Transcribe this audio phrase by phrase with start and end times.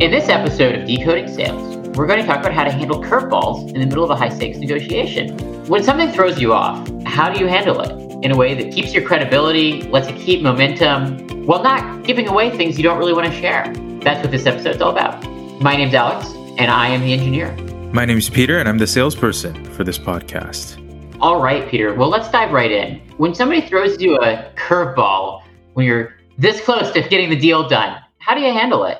[0.00, 3.68] In this episode of Decoding Sales, we're going to talk about how to handle curveballs
[3.74, 5.36] in the middle of a high stakes negotiation.
[5.66, 7.90] When something throws you off, how do you handle it
[8.24, 12.48] in a way that keeps your credibility, lets you keep momentum, while not giving away
[12.48, 13.70] things you don't really want to share?
[14.02, 15.22] That's what this episode's all about.
[15.60, 17.54] My name's Alex, and I am the engineer.
[17.92, 20.78] My name is Peter, and I'm the salesperson for this podcast.
[21.20, 21.92] All right, Peter.
[21.92, 23.00] Well, let's dive right in.
[23.18, 25.42] When somebody throws you a curveball,
[25.74, 28.96] when you're this close to getting the deal done, how do you handle it?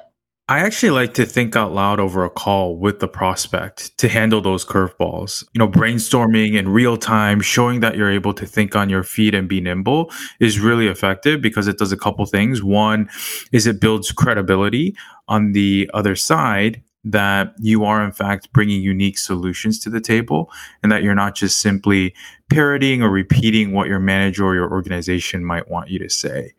[0.50, 4.40] I actually like to think out loud over a call with the prospect to handle
[4.40, 5.44] those curveballs.
[5.54, 9.32] You know, brainstorming in real time, showing that you're able to think on your feet
[9.32, 12.64] and be nimble is really effective because it does a couple things.
[12.64, 13.08] One
[13.52, 14.96] is it builds credibility
[15.28, 20.50] on the other side that you are in fact bringing unique solutions to the table
[20.82, 22.14] and that you're not just simply
[22.50, 26.52] parroting or repeating what your manager or your organization might want you to say.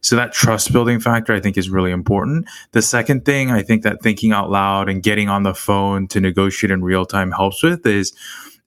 [0.00, 2.48] So that trust building factor I think is really important.
[2.72, 6.20] The second thing I think that thinking out loud and getting on the phone to
[6.20, 8.12] negotiate in real time helps with is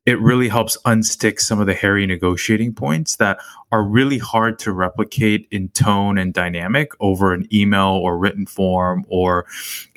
[0.06, 3.40] it really helps unstick some of the hairy negotiating points that
[3.72, 9.06] are really hard to replicate in tone and dynamic over an email or written form
[9.10, 9.46] or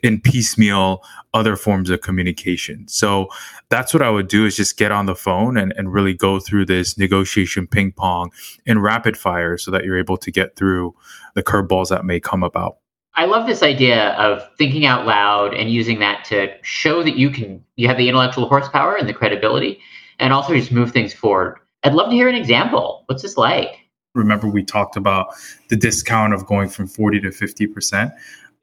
[0.02, 2.86] in piecemeal other forms of communication.
[2.86, 3.28] So
[3.70, 6.38] that's what I would do is just get on the phone and, and really go
[6.38, 8.30] through this negotiation ping pong
[8.66, 10.94] in rapid fire so that you're able to get through
[11.34, 12.76] the curveballs that may come about.
[13.16, 17.30] I love this idea of thinking out loud and using that to show that you
[17.30, 19.80] can you have the intellectual horsepower and the credibility
[20.18, 21.58] and also just move things forward.
[21.84, 23.04] I'd love to hear an example.
[23.06, 23.78] What's this like?
[24.14, 25.28] Remember we talked about
[25.68, 28.12] the discount of going from 40 to 50%.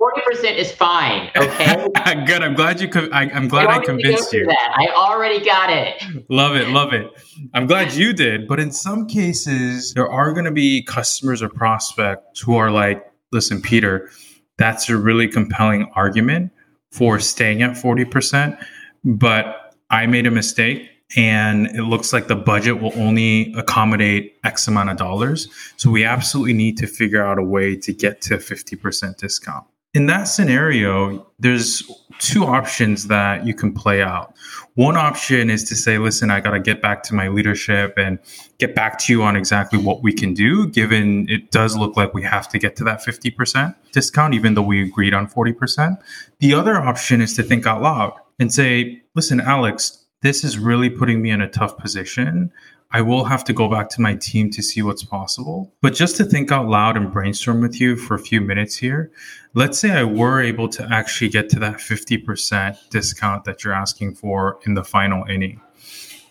[0.02, 1.75] 40% is fine, okay?
[2.25, 2.41] Good.
[2.41, 4.47] I'm glad you I, am glad I convinced you.
[4.47, 4.73] That.
[4.75, 6.02] I already got it.
[6.27, 6.69] Love it.
[6.69, 7.11] Love it.
[7.53, 8.47] I'm glad you did.
[8.47, 13.05] But in some cases, there are going to be customers or prospects who are like,
[13.31, 14.09] listen, Peter,
[14.57, 16.52] that's a really compelling argument
[16.91, 18.63] for staying at 40%.
[19.03, 24.67] But I made a mistake and it looks like the budget will only accommodate X
[24.67, 25.50] amount of dollars.
[25.78, 29.66] So we absolutely need to figure out a way to get to 50% discount.
[29.94, 31.84] In that scenario, there's
[32.19, 34.34] two options that you can play out.
[34.75, 38.18] One option is to say, listen, I got to get back to my leadership and
[38.57, 42.13] get back to you on exactly what we can do, given it does look like
[42.13, 45.97] we have to get to that 50% discount, even though we agreed on 40%.
[46.40, 50.90] The other option is to think out loud and say, listen, Alex, this is really
[50.90, 52.53] putting me in a tough position.
[52.94, 55.74] I will have to go back to my team to see what's possible.
[55.81, 59.12] But just to think out loud and brainstorm with you for a few minutes here,
[59.53, 64.16] let's say I were able to actually get to that 50% discount that you're asking
[64.16, 65.62] for in the final inning.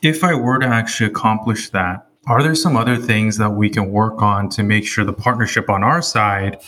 [0.03, 3.91] If I were to actually accomplish that, are there some other things that we can
[3.91, 6.59] work on to make sure the partnership on our side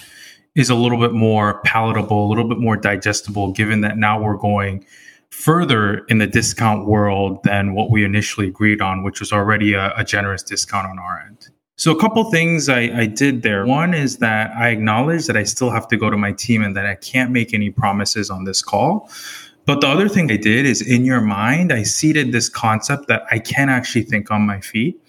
[0.54, 4.36] is a little bit more palatable, a little bit more digestible, given that now we're
[4.36, 4.84] going
[5.32, 9.92] further in the discount world than what we initially agreed on, which was already a,
[9.96, 11.48] a generous discount on our end.
[11.76, 13.64] So, a couple things I, I, did there.
[13.66, 16.76] One is that I acknowledge that I still have to go to my team and
[16.76, 19.10] that I can't make any promises on this call.
[19.64, 23.22] But the other thing I did is in your mind, I seeded this concept that
[23.30, 25.01] I can actually think on my feet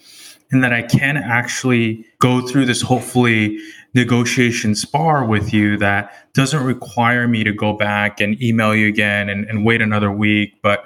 [0.50, 3.58] and that I can actually go through this hopefully
[3.94, 9.28] negotiation spar with you that doesn't require me to go back and email you again
[9.28, 10.84] and, and wait another week, but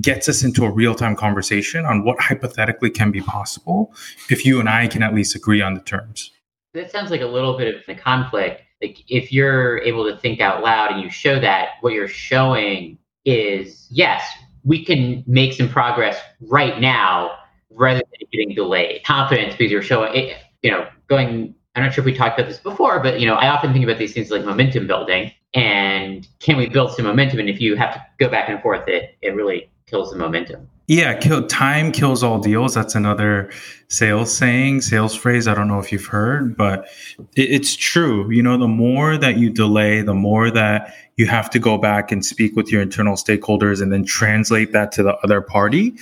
[0.00, 3.92] gets us into a real time conversation on what hypothetically can be possible
[4.28, 6.30] if you and I can at least agree on the terms.
[6.74, 8.62] That sounds like a little bit of the conflict.
[8.80, 12.98] Like if you're able to think out loud and you show that, what you're showing
[13.24, 14.24] is yes,
[14.64, 17.32] we can make some progress right now
[17.70, 19.02] rather than getting delayed.
[19.04, 22.48] Confidence because you're showing, it, you know, going I'm not sure if we talked about
[22.48, 26.26] this before, but you know, I often think about these things like momentum building and
[26.38, 27.40] can we build some momentum?
[27.40, 30.68] And if you have to go back and forth, it it really kills the momentum.
[30.86, 32.74] Yeah, kill, time kills all deals.
[32.74, 33.52] That's another
[33.86, 35.46] sales saying, sales phrase.
[35.46, 36.88] I don't know if you've heard, but
[37.36, 38.28] it, it's true.
[38.30, 42.10] You know, the more that you delay, the more that you have to go back
[42.10, 45.92] and speak with your internal stakeholders and then translate that to the other party,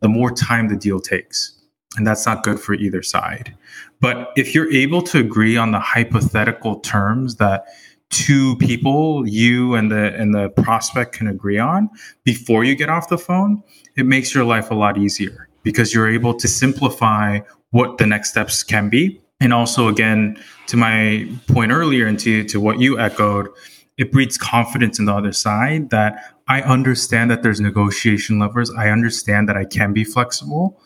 [0.00, 1.52] the more time the deal takes.
[1.98, 3.54] And that's not good for either side.
[4.00, 7.66] But if you're able to agree on the hypothetical terms that
[8.08, 11.90] two people, you and the and the prospect can agree on
[12.24, 13.62] before you get off the phone,
[13.96, 17.40] it makes your life a lot easier because you're able to simplify
[17.72, 19.20] what the next steps can be.
[19.38, 23.48] And also again, to my point earlier and to, to what you echoed,
[24.02, 28.70] it breeds confidence in the other side that I understand that there's negotiation levers.
[28.70, 30.80] I understand that I can be flexible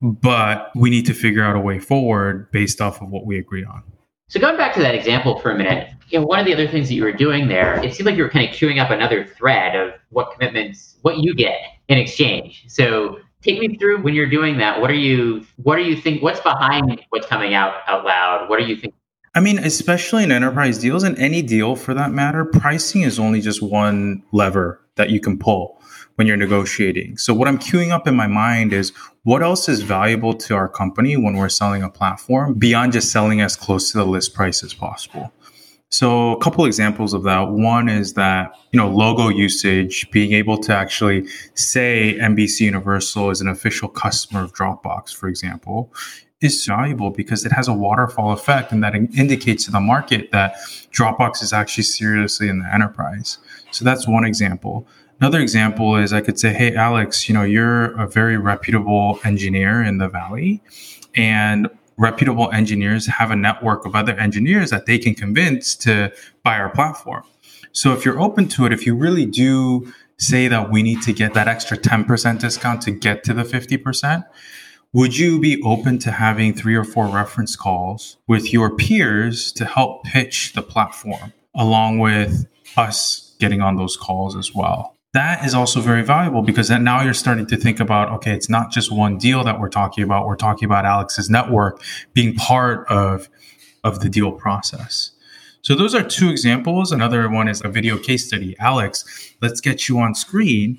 [0.00, 3.64] but we need to figure out a way forward based off of what we agree
[3.64, 3.82] on.
[4.28, 6.68] So going back to that example for a minute, you know, one of the other
[6.68, 8.90] things that you were doing there, it seemed like you were kind of queuing up
[8.90, 12.64] another thread of what commitments, what you get in exchange.
[12.68, 14.80] So take me through when you're doing that.
[14.80, 18.48] What are you, what are you think, what's behind what's coming out out loud?
[18.48, 18.92] What are you thinking?
[19.34, 23.40] I mean, especially in enterprise deals and any deal for that matter, pricing is only
[23.40, 25.80] just one lever that you can pull
[26.16, 27.16] when you're negotiating.
[27.18, 28.92] So what I'm queuing up in my mind is
[29.22, 33.40] what else is valuable to our company when we're selling a platform beyond just selling
[33.40, 35.32] as close to the list price as possible.
[35.90, 37.48] So a couple examples of that.
[37.48, 43.40] One is that, you know, logo usage, being able to actually say NBC Universal is
[43.40, 45.92] an official customer of Dropbox, for example,
[46.40, 50.54] is valuable because it has a waterfall effect and that indicates to the market that
[50.92, 53.38] Dropbox is actually seriously in the enterprise.
[53.72, 54.86] So that's one example.
[55.20, 59.82] Another example is I could say, Hey, Alex, you know, you're a very reputable engineer
[59.82, 60.62] in the Valley
[61.16, 66.12] and reputable engineers have a network of other engineers that they can convince to
[66.44, 67.24] buy our platform.
[67.72, 71.12] So if you're open to it, if you really do say that we need to
[71.12, 74.24] get that extra 10% discount to get to the 50%,
[74.92, 79.64] would you be open to having three or four reference calls with your peers to
[79.64, 82.46] help pitch the platform along with
[82.76, 84.94] us getting on those calls as well?
[85.14, 88.48] that is also very valuable because then now you're starting to think about okay it's
[88.48, 90.26] not just one deal that we're talking about.
[90.26, 91.82] We're talking about alex's network
[92.12, 93.28] being part of
[93.84, 95.12] of the deal process.
[95.62, 96.92] So those are two examples.
[96.92, 98.56] Another one is a video case study.
[98.58, 100.78] Alex let's get you on screen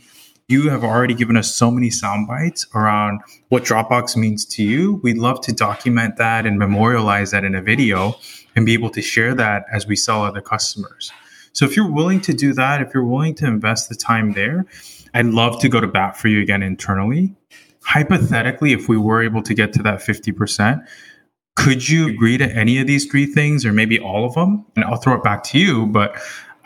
[0.49, 4.95] you have already given us so many sound bites around what dropbox means to you
[5.03, 8.15] we'd love to document that and memorialize that in a video
[8.55, 11.11] and be able to share that as we sell other customers
[11.53, 14.65] so if you're willing to do that, if you're willing to invest the time there,
[15.13, 17.35] I'd love to go to bat for you again internally.
[17.83, 20.85] Hypothetically, if we were able to get to that 50%,
[21.55, 24.65] could you agree to any of these three things or maybe all of them?
[24.75, 26.15] And I'll throw it back to you, but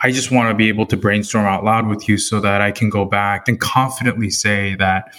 [0.04, 2.72] I just want to be able to brainstorm out loud with you so that I
[2.72, 5.14] can go back and confidently say that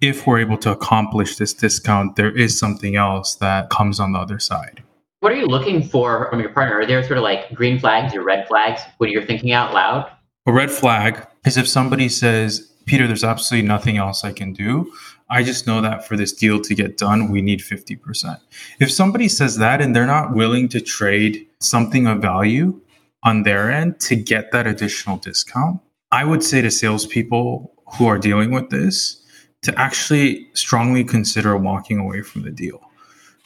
[0.00, 4.20] if we're able to accomplish this discount, there is something else that comes on the
[4.20, 4.80] other side.
[5.18, 6.78] What are you looking for from your partner?
[6.78, 10.08] Are there sort of like green flags or red flags when you're thinking out loud?
[10.46, 14.92] A red flag is if somebody says, Peter, there's absolutely nothing else I can do.
[15.30, 18.38] I just know that for this deal to get done, we need 50%.
[18.78, 22.80] If somebody says that and they're not willing to trade something of value
[23.22, 25.80] on their end to get that additional discount,
[26.10, 29.22] I would say to salespeople who are dealing with this
[29.62, 32.80] to actually strongly consider walking away from the deal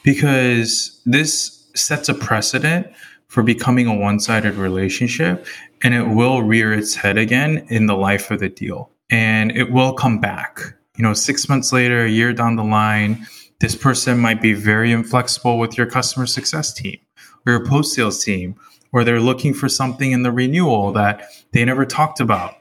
[0.03, 2.87] because this sets a precedent
[3.27, 5.45] for becoming a one sided relationship
[5.83, 9.71] and it will rear its head again in the life of the deal and it
[9.71, 10.59] will come back.
[10.97, 13.27] You know, six months later, a year down the line,
[13.59, 16.97] this person might be very inflexible with your customer success team
[17.45, 18.55] or your post sales team,
[18.91, 22.55] or they're looking for something in the renewal that they never talked about.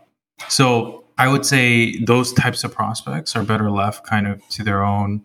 [0.48, 4.84] So I would say those types of prospects are better left kind of to their
[4.84, 5.24] own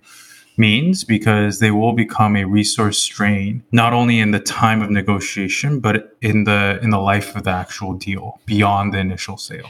[0.57, 5.79] means because they will become a resource strain not only in the time of negotiation
[5.79, 9.69] but in the in the life of the actual deal beyond the initial sale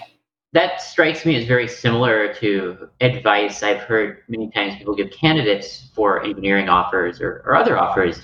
[0.54, 5.90] that strikes me as very similar to advice I've heard many times people give candidates
[5.94, 8.22] for engineering offers or, or other offers.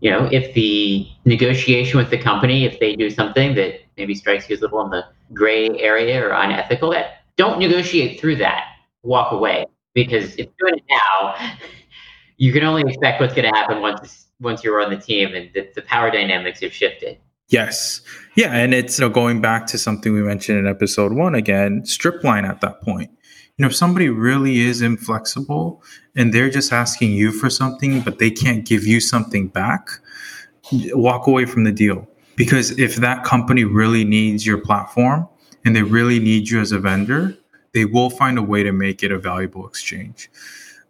[0.00, 4.48] You know, if the negotiation with the company, if they do something that maybe strikes
[4.48, 8.64] you as a little in the gray area or unethical, that don't negotiate through that.
[9.02, 9.66] Walk away.
[9.94, 11.34] Because if you're doing it now,
[12.36, 15.50] you can only expect what's going to happen once once you're on the team and
[15.52, 17.18] the, the power dynamics have shifted.
[17.48, 18.02] Yes.
[18.36, 18.52] Yeah.
[18.52, 22.22] And it's you know, going back to something we mentioned in episode one again, strip
[22.22, 23.10] line at that point.
[23.58, 25.82] You know, if somebody really is inflexible
[26.14, 29.88] and they're just asking you for something, but they can't give you something back,
[30.92, 32.08] walk away from the deal.
[32.36, 35.28] Because if that company really needs your platform
[35.64, 37.36] and they really need you as a vendor,
[37.74, 40.30] they will find a way to make it a valuable exchange.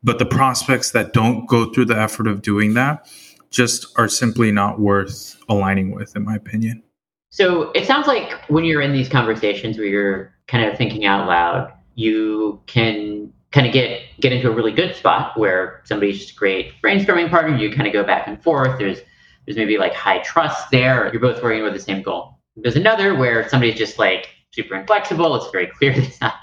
[0.05, 3.11] But the prospects that don't go through the effort of doing that
[3.49, 6.83] just are simply not worth aligning with, in my opinion.
[7.31, 11.27] So it sounds like when you're in these conversations where you're kind of thinking out
[11.27, 16.33] loud, you can kind of get get into a really good spot where somebody's just
[16.33, 17.57] a great brainstorming partner.
[17.57, 18.79] You kind of go back and forth.
[18.79, 19.01] There's
[19.45, 21.11] there's maybe like high trust there.
[21.13, 22.39] You're both working with the same goal.
[22.55, 25.35] There's another where somebody's just like super inflexible.
[25.35, 26.35] It's very clear that it's not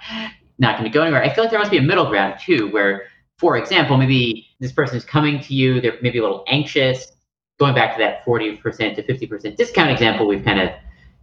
[0.60, 1.24] not going to go anywhere.
[1.24, 3.06] I feel like there must be a middle ground too, where
[3.38, 7.14] for example, maybe this person is coming to you, they're maybe a little anxious.
[7.60, 8.62] Going back to that 40%
[8.96, 10.72] to 50% discount example, we've kind of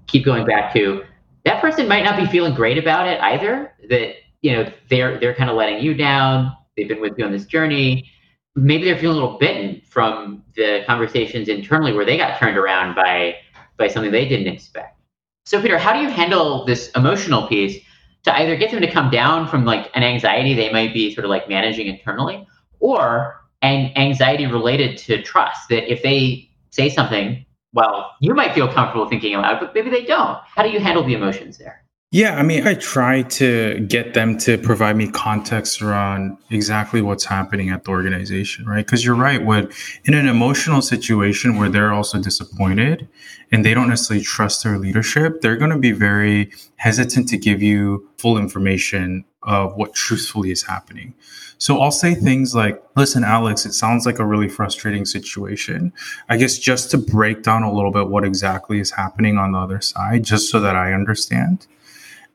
[0.06, 1.04] keep going back to
[1.44, 3.72] that person might not be feeling great about it either.
[3.88, 6.52] That, you know, they're they're kind of letting you down.
[6.76, 8.10] They've been with you on this journey.
[8.54, 12.94] maybe they're feeling a little bitten from the conversations internally where they got turned around
[12.94, 13.36] by
[13.78, 14.98] by something they didn't expect.
[15.46, 17.78] So Peter, how do you handle this emotional piece
[18.24, 21.24] to either get them to come down from like an anxiety they might be sort
[21.24, 22.46] of like managing internally
[22.80, 28.68] or an anxiety related to trust that if they say something, well, you might feel
[28.68, 30.38] comfortable thinking aloud, but maybe they don't.
[30.54, 31.81] How do you handle the emotions there?
[32.14, 37.24] Yeah, I mean, I try to get them to provide me context around exactly what's
[37.24, 38.84] happening at the organization, right?
[38.84, 39.70] Because you're right, when
[40.04, 43.08] in an emotional situation where they're also disappointed
[43.50, 47.62] and they don't necessarily trust their leadership, they're going to be very hesitant to give
[47.62, 51.14] you full information of what truthfully is happening.
[51.56, 55.94] So I'll say things like, listen, Alex, it sounds like a really frustrating situation.
[56.28, 59.58] I guess just to break down a little bit what exactly is happening on the
[59.58, 61.66] other side, just so that I understand.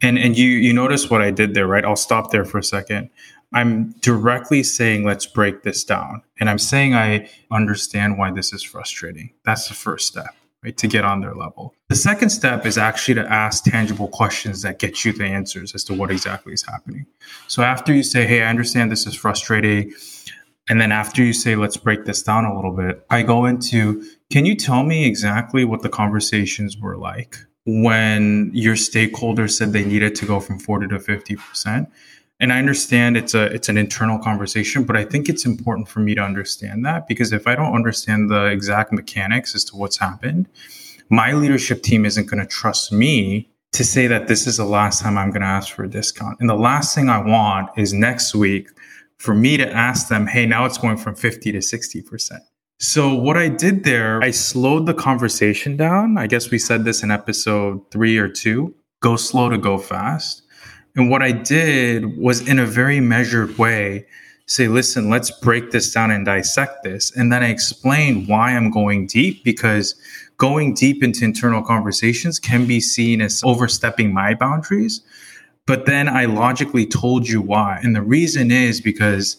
[0.01, 1.83] And and you you notice what I did there, right?
[1.83, 3.09] I'll stop there for a second.
[3.53, 6.21] I'm directly saying let's break this down.
[6.39, 9.31] And I'm saying I understand why this is frustrating.
[9.45, 10.75] That's the first step, right?
[10.77, 11.73] To get on their level.
[11.87, 15.83] The second step is actually to ask tangible questions that get you the answers as
[15.85, 17.05] to what exactly is happening.
[17.47, 19.93] So after you say, "Hey, I understand this is frustrating,"
[20.69, 24.03] and then after you say, let's break this down a little bit, I go into,
[24.29, 27.37] can you tell me exactly what the conversations were like?
[27.67, 31.91] When your stakeholders said they needed to go from 40 to 50%.
[32.39, 35.99] And I understand it's a it's an internal conversation, but I think it's important for
[35.99, 39.97] me to understand that because if I don't understand the exact mechanics as to what's
[39.97, 40.47] happened,
[41.09, 45.01] my leadership team isn't going to trust me to say that this is the last
[45.01, 46.39] time I'm going to ask for a discount.
[46.39, 48.69] And the last thing I want is next week
[49.17, 52.39] for me to ask them, hey, now it's going from 50 to 60%.
[52.79, 56.17] So what I did there, I slowed the conversation down.
[56.17, 60.43] I guess we said this in episode three or two go slow to go fast.
[60.95, 64.05] And what I did was in a very measured way
[64.47, 67.15] say, listen, let's break this down and dissect this.
[67.15, 69.93] And then I explained why I'm going deep because
[70.37, 75.01] going deep into internal conversations can be seen as overstepping my boundaries.
[75.65, 77.79] But then I logically told you why.
[77.83, 79.37] And the reason is because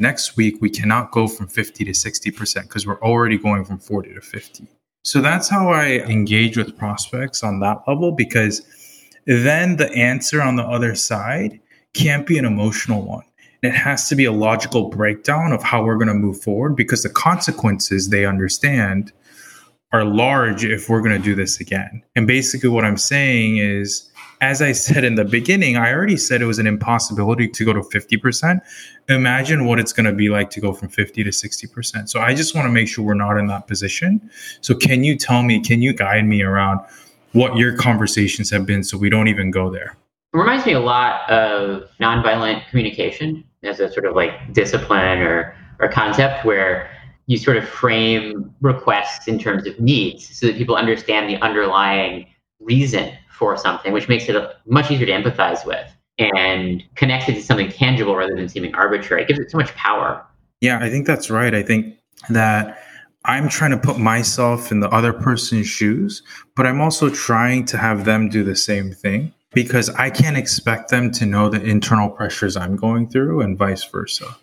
[0.00, 4.14] Next week, we cannot go from 50 to 60% because we're already going from 40
[4.14, 4.66] to 50.
[5.04, 8.62] So that's how I engage with prospects on that level because
[9.26, 11.60] then the answer on the other side
[11.92, 13.24] can't be an emotional one.
[13.62, 17.02] It has to be a logical breakdown of how we're going to move forward because
[17.02, 19.12] the consequences they understand
[19.92, 22.02] are large if we're going to do this again.
[22.16, 24.09] And basically, what I'm saying is
[24.40, 27.72] as I said in the beginning, I already said it was an impossibility to go
[27.72, 28.60] to 50%.
[29.08, 32.08] Imagine what it's going to be like to go from 50 to 60%.
[32.08, 34.30] So I just want to make sure we're not in that position.
[34.62, 36.80] So can you tell me, can you guide me around
[37.32, 39.96] what your conversations have been so we don't even go there?
[40.32, 45.54] It reminds me a lot of nonviolent communication as a sort of like discipline or,
[45.80, 46.90] or concept where
[47.26, 52.26] you sort of frame requests in terms of needs so that people understand the underlying
[52.58, 57.42] reason for something, which makes it much easier to empathize with and connects it to
[57.42, 59.22] something tangible rather than seeming arbitrary.
[59.22, 60.24] It gives it so much power.
[60.60, 61.54] Yeah, I think that's right.
[61.54, 61.96] I think
[62.28, 62.78] that
[63.24, 66.22] I'm trying to put myself in the other person's shoes,
[66.54, 70.90] but I'm also trying to have them do the same thing because I can't expect
[70.90, 74.36] them to know the internal pressures I'm going through and vice versa.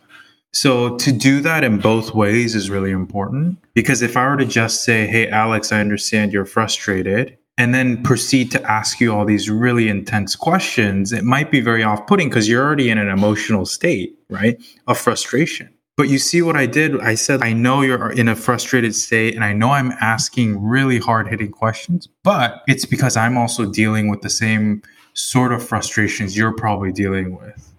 [0.54, 4.46] So to do that in both ways is really important because if I were to
[4.46, 9.26] just say, Hey, Alex, I understand you're frustrated and then proceed to ask you all
[9.26, 13.10] these really intense questions, it might be very off putting because you're already in an
[13.10, 14.62] emotional state, right?
[14.86, 15.74] Of frustration.
[15.96, 17.00] But you see what I did?
[17.02, 21.00] I said, I know you're in a frustrated state and I know I'm asking really
[21.00, 24.84] hard hitting questions, but it's because I'm also dealing with the same
[25.14, 27.74] sort of frustrations you're probably dealing with.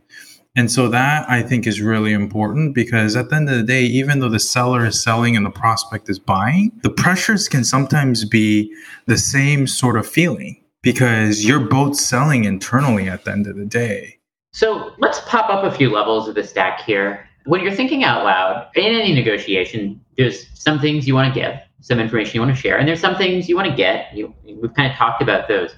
[0.58, 3.84] And so that I think is really important because at the end of the day,
[3.84, 8.24] even though the seller is selling and the prospect is buying, the pressures can sometimes
[8.24, 8.74] be
[9.06, 13.66] the same sort of feeling because you're both selling internally at the end of the
[13.66, 14.18] day.
[14.50, 17.24] So let's pop up a few levels of the stack here.
[17.46, 21.54] When you're thinking out loud in any negotiation, there's some things you want to give,
[21.82, 24.12] some information you want to share, and there's some things you want to get.
[24.12, 25.76] You, we've kind of talked about those.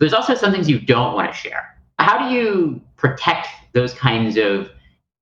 [0.00, 1.75] There's also some things you don't want to share.
[1.98, 4.70] How do you protect those kinds of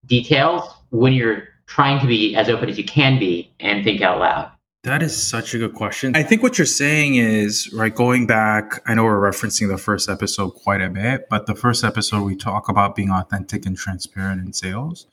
[0.06, 4.18] details when you're trying to be as open as you can be and think out
[4.18, 4.50] loud?
[4.84, 6.14] That is such a good question.
[6.14, 10.10] I think what you're saying is, right, going back, I know we're referencing the first
[10.10, 14.44] episode quite a bit, but the first episode we talk about being authentic and transparent
[14.44, 15.06] in sales.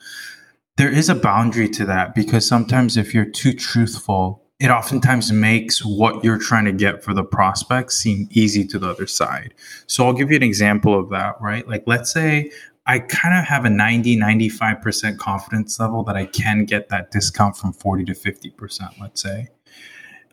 [0.75, 5.83] There is a boundary to that because sometimes if you're too truthful, it oftentimes makes
[5.83, 9.55] what you're trying to get for the prospect seem easy to the other side.
[9.87, 11.67] So I'll give you an example of that, right?
[11.67, 12.51] Like, let's say
[12.85, 17.57] I kind of have a 90, 95% confidence level that I can get that discount
[17.57, 19.47] from 40 to 50%, let's say.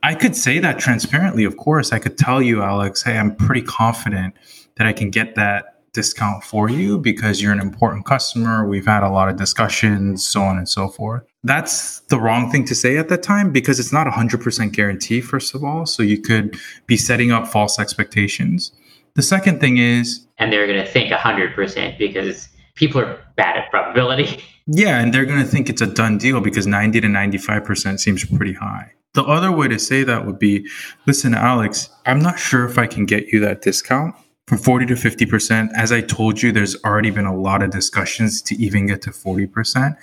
[0.02, 1.90] I could say that transparently, of course.
[1.90, 4.35] I could tell you, Alex, hey, I'm pretty confident
[4.76, 8.68] that I can get that discount for you because you're an important customer.
[8.68, 11.25] We've had a lot of discussions, so on and so forth.
[11.45, 15.21] That's the wrong thing to say at that time because it's not a 100% guarantee,
[15.21, 15.87] first of all.
[15.87, 18.73] So you could be setting up false expectations.
[19.14, 20.26] The second thing is.
[20.38, 24.42] And they're going to think 100% because people are bad at probability.
[24.71, 28.23] Yeah, and they're going to think it's a done deal because 90 to 95% seems
[28.23, 28.92] pretty high.
[29.14, 30.68] The other way to say that would be
[31.07, 34.14] listen, Alex, I'm not sure if I can get you that discount
[34.47, 35.71] from 40 to 50%.
[35.75, 39.11] As I told you, there's already been a lot of discussions to even get to
[39.11, 39.97] 40%.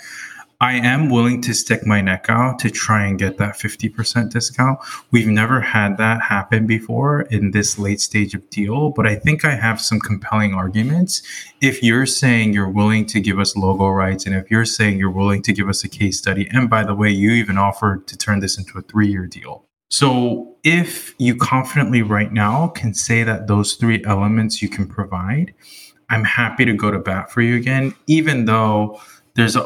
[0.61, 4.79] I am willing to stick my neck out to try and get that 50% discount.
[5.11, 9.43] We've never had that happen before in this late stage of deal, but I think
[9.43, 11.21] I have some compelling arguments.
[11.61, 15.11] If you're saying you're willing to give us logo rights, and if you're saying you're
[15.11, 18.17] willing to give us a case study, and by the way, you even offered to
[18.17, 19.65] turn this into a three year deal.
[19.89, 25.53] So if you confidently right now can say that those three elements you can provide,
[26.09, 28.99] I'm happy to go to bat for you again, even though
[29.35, 29.57] there's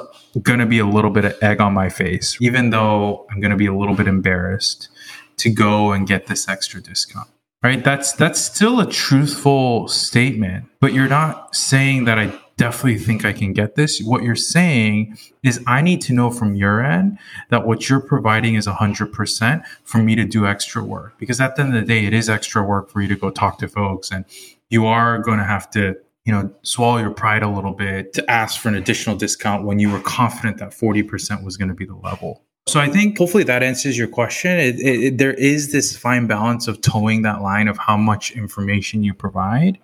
[0.41, 3.51] going to be a little bit of egg on my face, even though I'm going
[3.51, 4.89] to be a little bit embarrassed
[5.37, 7.29] to go and get this extra discount.
[7.61, 7.83] Right?
[7.83, 13.33] That's that's still a truthful statement, but you're not saying that I definitely think I
[13.33, 14.01] can get this.
[14.01, 17.17] What you're saying is I need to know from your end
[17.49, 21.63] that what you're providing is 100% for me to do extra work because at the
[21.63, 24.11] end of the day it is extra work for you to go talk to folks
[24.11, 24.25] and
[24.69, 25.95] you are going to have to
[26.29, 29.79] you know, swallow your pride a little bit to ask for an additional discount when
[29.79, 32.43] you were confident that 40% was going to be the level.
[32.67, 34.51] So I think hopefully that answers your question.
[34.59, 38.29] It, it, it, there is this fine balance of toeing that line of how much
[38.29, 39.79] information you provide.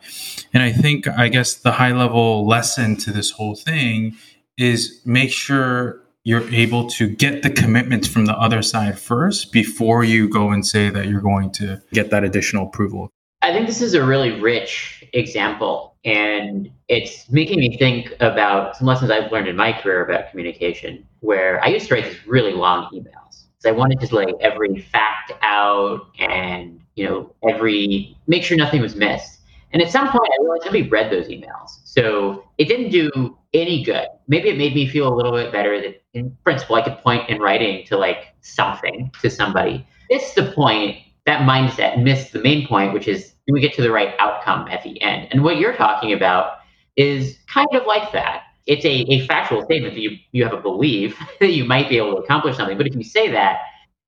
[0.53, 4.15] And I think, I guess, the high level lesson to this whole thing
[4.55, 10.03] is make sure you're able to get the commitments from the other side first before
[10.03, 13.09] you go and say that you're going to get that additional approval.
[13.45, 18.85] I think this is a really rich example, and it's making me think about some
[18.85, 22.53] lessons I've learned in my career about communication, where I used to write these really
[22.53, 23.45] long emails.
[23.59, 28.81] So I wanted to lay every fact out and, you know, every make sure nothing
[28.81, 29.39] was missed.
[29.71, 31.79] And at some point, I realized nobody read those emails.
[31.83, 34.07] So it didn't do any good.
[34.27, 37.29] Maybe it made me feel a little bit better that, in principle, I could point
[37.29, 39.85] in writing to like something to somebody.
[40.09, 43.91] It's the point that mindset missed the main point, which is we get to the
[43.91, 45.27] right outcome at the end?
[45.31, 46.57] And what you're talking about
[46.95, 48.43] is kind of like that.
[48.65, 51.97] It's a, a factual statement that you, you have a belief that you might be
[51.97, 52.77] able to accomplish something.
[52.77, 53.59] But if you say that,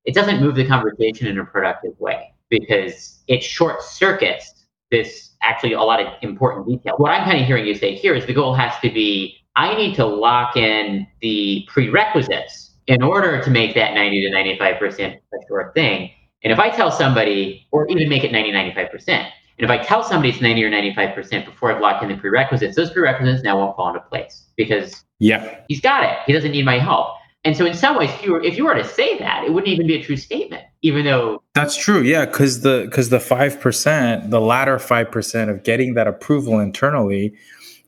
[0.04, 5.74] it doesn't move the conversation in a productive way because it short circuits this actually
[5.74, 6.94] a lot of important detail.
[6.96, 9.74] What I'm kind of hearing you say here is the goal has to be I
[9.74, 15.20] need to lock in the prerequisites in order to make that 90 to 95% a
[15.46, 16.10] sure thing.
[16.42, 20.04] And if I tell somebody, or even make it 90, 95%, and if I tell
[20.04, 23.76] somebody it's 90 or 95% before I've locked in the prerequisites, those prerequisites now won't
[23.76, 26.16] fall into place because yeah, he's got it.
[26.26, 27.08] He doesn't need my help.
[27.44, 29.52] And so, in some ways, if you were, if you were to say that, it
[29.52, 32.02] wouldn't even be a true statement, even though that's true.
[32.02, 36.60] Yeah, because the because the five percent, the latter five percent of getting that approval
[36.60, 37.34] internally,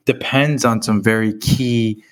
[0.06, 2.02] depends on some very key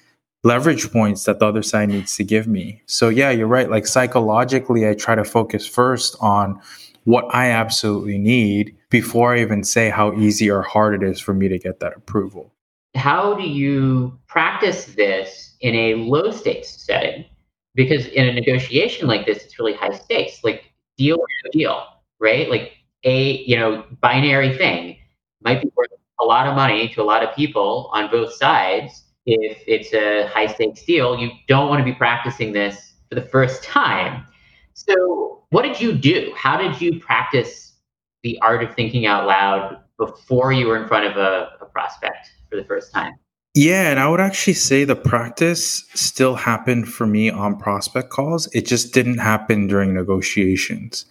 [0.49, 2.81] leverage points that the other side needs to give me.
[2.87, 3.71] So yeah, you're right.
[3.71, 6.59] Like psychologically, I try to focus first on
[7.05, 11.35] what I absolutely need before I even say how easy or hard it is for
[11.35, 12.51] me to get that approval.
[12.95, 17.27] How do you practice this in a low stakes setting?
[17.75, 20.65] Because in a negotiation like this, it's really high stakes, like
[20.97, 21.85] deal or no deal,
[22.21, 22.49] right?
[22.49, 22.73] Like
[23.05, 24.97] a, you know, binary thing
[25.43, 29.05] might be worth a lot of money to a lot of people on both sides
[29.29, 33.23] if it's a high stakes deal, you don't want to be practicing this for the
[33.23, 34.25] first time.
[34.73, 36.33] So, what did you do?
[36.35, 37.75] How did you practice
[38.23, 42.31] the art of thinking out loud before you were in front of a, a prospect
[42.49, 43.15] for the first time?
[43.55, 48.47] Yeah, and I would actually say the practice still happened for me on prospect calls.
[48.55, 51.05] It just didn't happen during negotiations.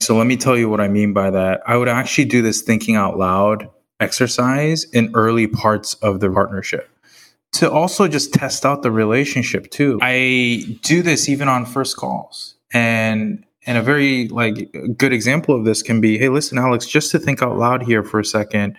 [0.00, 1.62] So let me tell you what I mean by that.
[1.66, 3.68] I would actually do this thinking out loud
[4.00, 6.88] exercise in early parts of the partnership
[7.52, 9.98] to also just test out the relationship too.
[10.02, 12.54] I do this even on first calls.
[12.72, 17.10] And and a very like good example of this can be, hey, listen, Alex, just
[17.10, 18.76] to think out loud here for a second.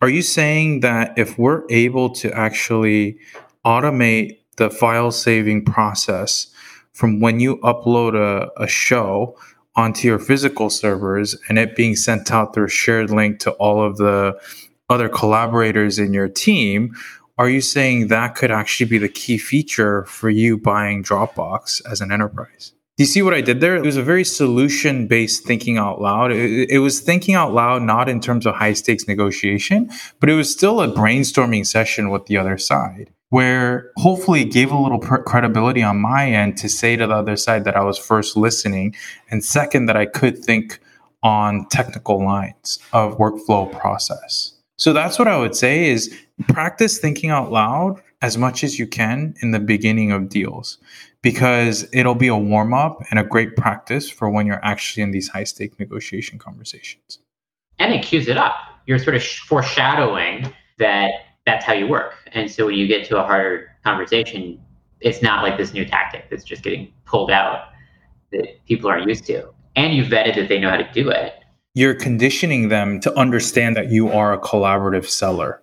[0.00, 3.18] Are you saying that if we're able to actually
[3.64, 6.48] automate the file saving process
[6.92, 9.36] from when you upload a, a show
[9.74, 13.82] onto your physical servers and it being sent out through a shared link to all
[13.82, 14.38] of the
[14.90, 16.94] other collaborators in your team,
[17.38, 22.00] are you saying that could actually be the key feature for you buying Dropbox as
[22.00, 22.72] an enterprise?
[22.96, 23.76] Do you see what I did there?
[23.76, 26.32] It was a very solution based thinking out loud.
[26.32, 30.34] It, it, was thinking out loud, not in terms of high stakes negotiation, but it
[30.34, 34.98] was still a brainstorming session with the other side where hopefully it gave a little
[34.98, 38.96] credibility on my end to say to the other side that I was first listening,
[39.30, 40.80] and second, that I could think
[41.22, 44.57] on technical lines of workflow process.
[44.78, 46.16] So that's what I would say is
[46.48, 50.78] practice thinking out loud as much as you can in the beginning of deals
[51.22, 55.10] because it'll be a warm up and a great practice for when you're actually in
[55.10, 57.18] these high stake negotiation conversations.
[57.78, 58.54] And it cues it up.
[58.86, 61.10] You're sort of foreshadowing that
[61.44, 62.14] that's how you work.
[62.32, 64.60] And so when you get to a harder conversation,
[65.00, 67.68] it's not like this new tactic that's just getting pulled out
[68.32, 69.48] that people aren't used to.
[69.76, 71.34] And you've vetted that they know how to do it.
[71.78, 75.62] You're conditioning them to understand that you are a collaborative seller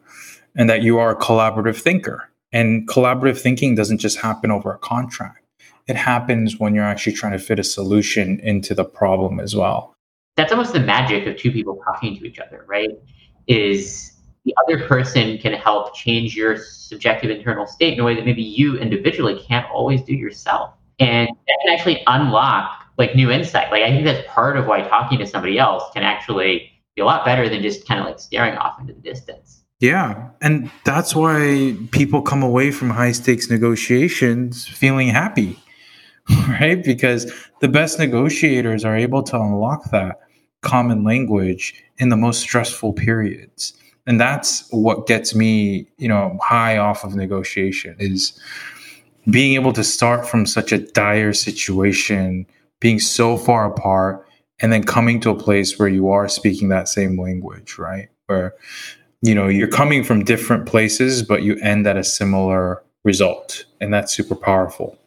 [0.56, 2.32] and that you are a collaborative thinker.
[2.54, 5.44] And collaborative thinking doesn't just happen over a contract.
[5.88, 9.94] It happens when you're actually trying to fit a solution into the problem as well.
[10.38, 12.92] That's almost the magic of two people talking to each other, right?
[13.48, 14.14] Is
[14.46, 18.42] the other person can help change your subjective internal state in a way that maybe
[18.42, 20.76] you individually can't always do yourself.
[20.98, 23.72] And that can actually unlock like new insight.
[23.72, 27.06] Like I think that's part of why talking to somebody else can actually be a
[27.06, 29.64] lot better than just kind of like staring off into the distance.
[29.80, 30.30] Yeah.
[30.42, 35.60] And that's why people come away from high stakes negotiations feeling happy,
[36.48, 36.82] right?
[36.82, 40.22] Because the best negotiators are able to unlock that
[40.62, 43.74] common language in the most stressful periods
[44.08, 48.40] and that's what gets me you know high off of negotiation is
[49.30, 52.46] being able to start from such a dire situation
[52.86, 54.28] being so far apart
[54.60, 58.10] and then coming to a place where you are speaking that same language right?
[58.28, 58.54] Where
[59.24, 63.66] you know you're coming from different places but you end at a similar result.
[63.82, 65.00] And that's super powerful.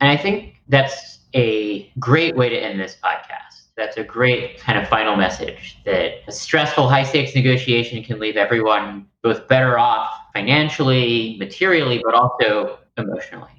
[0.00, 3.66] And i think that's a great way to end this podcast.
[3.76, 8.38] That's a great kind of final message that a stressful high stakes negotiation can leave
[8.38, 13.55] everyone both better off financially, materially, but also emotionally.